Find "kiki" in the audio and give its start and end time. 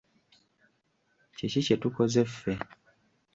1.35-1.61